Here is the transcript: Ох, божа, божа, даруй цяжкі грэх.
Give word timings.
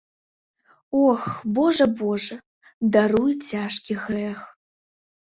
Ох, 1.03 1.23
божа, 1.57 1.87
божа, 1.99 2.37
даруй 2.97 3.31
цяжкі 3.51 3.93
грэх. 4.07 4.39